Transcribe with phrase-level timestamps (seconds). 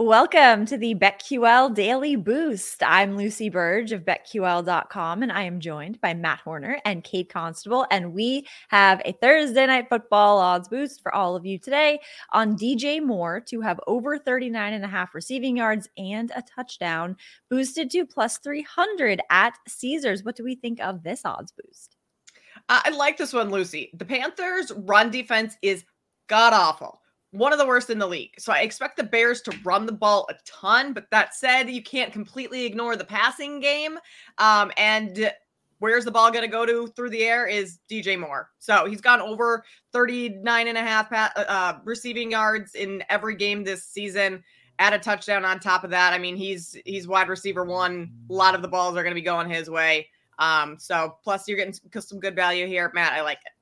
[0.00, 2.84] Welcome to the BetQL Daily Boost.
[2.84, 7.84] I'm Lucy Burge of BetQL.com, and I am joined by Matt Horner and Kate Constable.
[7.90, 11.98] And we have a Thursday night football odds boost for all of you today
[12.32, 17.16] on DJ Moore to have over 39 and a half receiving yards and a touchdown,
[17.50, 20.22] boosted to plus 300 at Caesars.
[20.22, 21.96] What do we think of this odds boost?
[22.68, 23.90] I like this one, Lucy.
[23.94, 25.84] The Panthers' run defense is
[26.28, 27.00] god awful
[27.30, 28.32] one of the worst in the league.
[28.38, 30.92] So I expect the Bears to run the ball a ton.
[30.92, 33.98] But that said, you can't completely ignore the passing game.
[34.38, 35.30] Um, and
[35.78, 38.50] where's the ball going to go to through the air is DJ Moore.
[38.58, 43.64] So he's gone over 39 and a half uh, uh, receiving yards in every game
[43.64, 44.42] this season.
[44.78, 46.12] Add a touchdown on top of that.
[46.12, 48.12] I mean, he's he's wide receiver one.
[48.30, 50.08] A lot of the balls are going to be going his way.
[50.38, 53.12] Um, so plus you're getting some good value here, Matt.
[53.12, 53.52] I like it.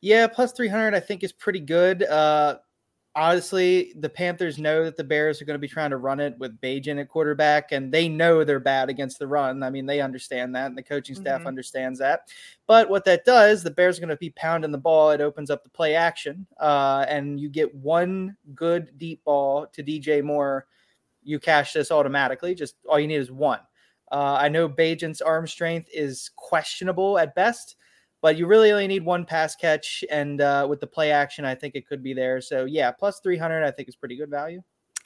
[0.00, 2.04] Yeah, plus 300 I think is pretty good.
[2.04, 2.58] Uh,
[3.18, 6.38] honestly, the Panthers know that the Bears are going to be trying to run it
[6.38, 9.62] with Bagent at quarterback, and they know they're bad against the run.
[9.62, 11.48] I mean, they understand that, and the coaching staff mm-hmm.
[11.48, 12.28] understands that.
[12.66, 15.10] But what that does, the Bears are going to be pounding the ball.
[15.10, 19.82] It opens up the play action, uh, and you get one good deep ball to
[19.82, 20.66] DJ Moore.
[21.24, 22.54] You cash this automatically.
[22.54, 23.60] Just all you need is one.
[24.10, 27.76] Uh, I know Bagent's arm strength is questionable at best
[28.22, 30.04] but you really only need one pass catch.
[30.10, 32.40] And uh, with the play action, I think it could be there.
[32.40, 34.62] So yeah, plus 300, I think is pretty good value.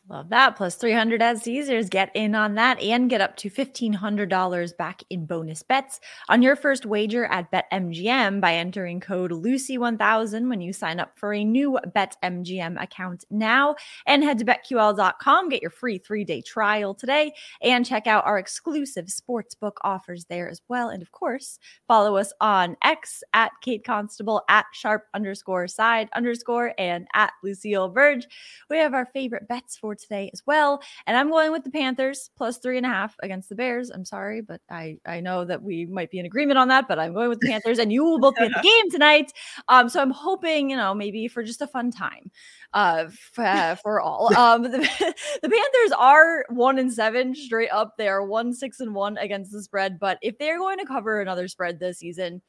[0.09, 0.57] Love that.
[0.57, 1.89] Plus 300 as Caesars.
[1.89, 6.57] Get in on that and get up to $1,500 back in bonus bets on your
[6.57, 11.79] first wager at BetMGM by entering code Lucy1000 when you sign up for a new
[11.95, 13.77] BetMGM account now.
[14.05, 18.39] And head to BetQL.com, get your free three day trial today, and check out our
[18.39, 20.89] exclusive sportsbook offers there as well.
[20.89, 26.75] And of course, follow us on X at Kate Constable, at sharp underscore side underscore,
[26.77, 28.27] and at Lucille Burge.
[28.69, 30.83] We have our favorite bets for today as well.
[31.07, 33.91] And I'm going with the Panthers plus three and a half against the Bears.
[33.91, 36.99] I'm sorry, but I, I know that we might be in agreement on that, but
[36.99, 39.33] I'm going with the Panthers and you will both be at the game tonight.
[39.69, 42.31] Um, so I'm hoping, you know, maybe for just a fun time
[42.75, 44.31] uh, for, uh, for all.
[44.43, 44.71] Um, the,
[45.43, 47.97] the Panthers are one and seven straight up.
[47.97, 50.01] They are one, six, and one against the spread.
[50.01, 52.43] But if they're going to cover another spread this season,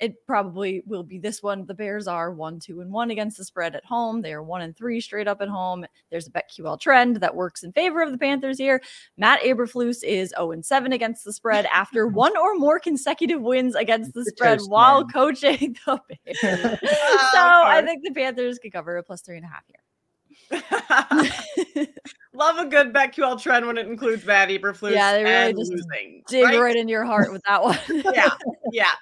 [0.00, 1.66] it probably will be this one.
[1.66, 4.22] The Bears are one, two, and one against the spread at home.
[4.22, 5.84] They are one and three straight up at home.
[6.10, 8.80] There's a BetQL trend that works in favor of the Panthers here.
[9.16, 13.74] Matt Eberflus is 0 and 7 against the spread after one or more consecutive wins
[13.74, 15.08] against the spread toast, while man.
[15.10, 16.38] coaching the Bears.
[16.80, 19.78] so I think the Panthers could cover a plus three and a half here.
[22.32, 24.92] Love a good BetQL trend when it includes Matt Eberflus.
[24.92, 26.60] Yeah, they really just losing, dig right?
[26.60, 27.78] right in your heart with that one.
[28.14, 28.30] yeah,
[28.72, 28.92] yeah.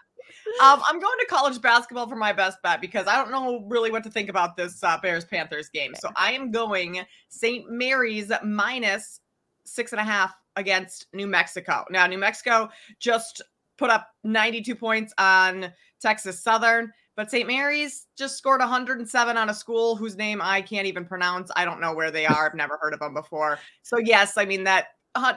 [0.62, 3.90] Um, I'm going to college basketball for my best bet because I don't know really
[3.90, 5.94] what to think about this uh, Bears Panthers game.
[5.94, 7.70] So I am going St.
[7.70, 9.20] Mary's minus
[9.64, 11.84] six and a half against New Mexico.
[11.90, 13.42] Now, New Mexico just
[13.76, 17.46] put up 92 points on Texas Southern, but St.
[17.46, 21.50] Mary's just scored 107 on a school whose name I can't even pronounce.
[21.56, 22.46] I don't know where they are.
[22.46, 23.58] I've never heard of them before.
[23.82, 24.86] So, yes, I mean, that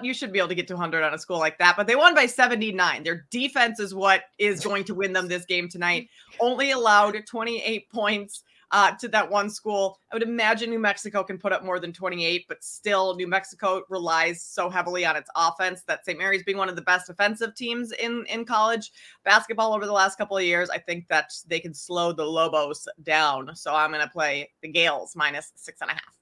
[0.01, 1.95] you should be able to get to 100 on a school like that, but they
[1.95, 3.03] won by 79.
[3.03, 6.09] Their defense is what is going to win them this game tonight.
[6.39, 9.97] Only allowed 28 points uh, to that one school.
[10.11, 13.81] I would imagine New Mexico can put up more than 28, but still, New Mexico
[13.89, 16.17] relies so heavily on its offense that St.
[16.17, 18.91] Mary's being one of the best offensive teams in in college
[19.23, 20.69] basketball over the last couple of years.
[20.69, 23.55] I think that they can slow the Lobos down.
[23.55, 26.18] So I'm going to play the Gaels minus six and a half.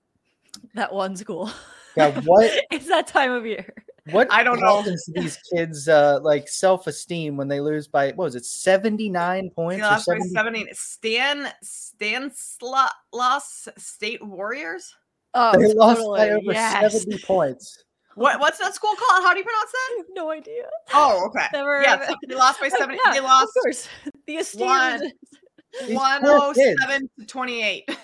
[0.77, 1.49] That one school.
[1.95, 2.51] Yeah, what?
[2.71, 3.73] it's that time of year.
[4.11, 8.25] What I don't know to these kids uh like self-esteem when they lose by what
[8.25, 10.29] was it 79 points or 70?
[10.29, 14.95] 70 Stan Stanislaus State Warriors?
[15.33, 15.75] Oh, they totally.
[15.75, 17.01] lost by over yes.
[17.01, 17.83] 70 points.
[18.13, 19.23] What what's that school called?
[19.23, 19.93] How do you pronounce that?
[19.93, 20.69] I have no idea.
[20.93, 21.47] Oh, okay.
[21.53, 22.99] Never yeah, so they lost by 70.
[23.03, 23.49] yeah, they lost.
[23.57, 23.87] Of course.
[24.27, 25.11] The esteemed
[25.89, 27.97] 107 to 28.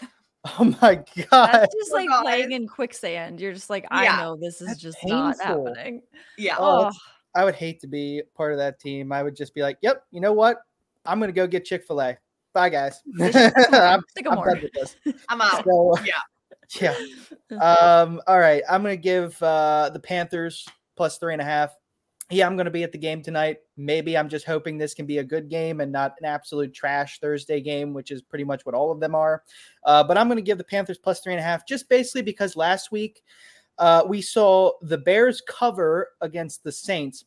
[0.60, 1.52] Oh my god!
[1.54, 3.40] That's just like playing in quicksand.
[3.40, 4.18] You're just like, I yeah.
[4.18, 5.18] know this is That's just painful.
[5.18, 6.02] not happening.
[6.38, 6.58] Yeah.
[6.60, 6.92] Oh,
[7.34, 9.14] I would hate to be part of that team.
[9.14, 10.58] I would just be like, Yep, you know what?
[11.06, 12.18] I'm gonna go get Chick Fil A.
[12.54, 13.02] Bye, guys.
[13.22, 14.38] I'm, I'm,
[15.30, 15.64] I'm out.
[15.64, 16.20] So, yeah.
[16.82, 16.96] Yeah.
[17.62, 18.22] Um.
[18.28, 18.64] All right.
[18.70, 20.68] I'm gonna give uh, the Panthers
[20.98, 21.74] plus three and a half
[22.30, 23.58] yeah, I'm going to be at the game tonight.
[23.78, 27.20] Maybe I'm just hoping this can be a good game and not an absolute trash
[27.20, 29.44] Thursday game, which is pretty much what all of them are.
[29.84, 32.22] Uh, but I'm going to give the Panthers plus three and a half just basically
[32.22, 33.22] because last week
[33.78, 37.26] uh, we saw the Bears cover against the Saints.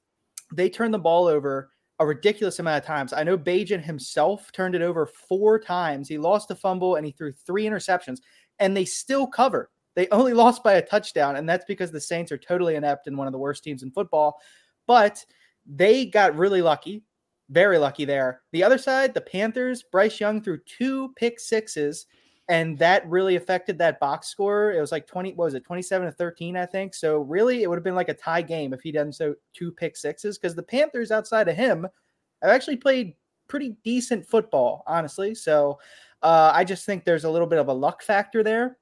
[0.53, 3.13] They turned the ball over a ridiculous amount of times.
[3.13, 6.09] I know Bagent himself turned it over four times.
[6.09, 8.19] He lost a fumble and he threw three interceptions,
[8.59, 9.69] and they still covered.
[9.95, 13.17] They only lost by a touchdown, and that's because the Saints are totally inept and
[13.17, 14.39] one of the worst teams in football.
[14.87, 15.25] But
[15.67, 17.03] they got really lucky,
[17.51, 18.43] very lucky there.
[18.53, 22.07] The other side, the Panthers, Bryce Young threw two pick sixes,
[22.49, 24.73] and that really affected that box score.
[24.73, 26.95] It was like 20, what was it, 27 to 13, I think.
[26.95, 29.73] So really, it would have been like a tie game if he done so two
[29.73, 31.87] pick sixes because the Panthers outside of him
[32.43, 33.15] have actually played
[33.49, 35.35] pretty decent football, honestly.
[35.35, 35.79] So
[36.23, 38.79] uh, I just think there's a little bit of a luck factor there.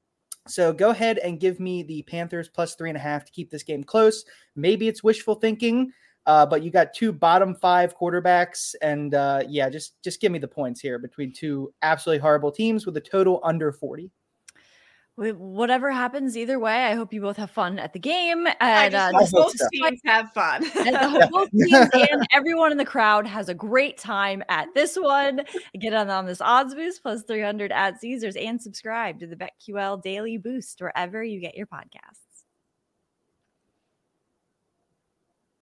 [0.46, 3.50] So go ahead and give me the Panthers plus three and a half to keep
[3.50, 4.24] this game close.
[4.56, 5.90] Maybe it's wishful thinking,
[6.26, 10.38] uh, but you got two bottom five quarterbacks, and uh, yeah, just just give me
[10.38, 14.10] the points here between two absolutely horrible teams with a total under forty
[15.16, 19.12] whatever happens either way i hope you both have fun at the game and uh,
[19.30, 20.64] both teams have fun.
[20.86, 24.96] and the both teams and everyone in the crowd has a great time at this
[24.96, 25.40] one.
[25.78, 30.02] Get on, on this odds boost plus 300 at caesars and subscribe to the betql
[30.02, 32.23] daily boost wherever you get your podcasts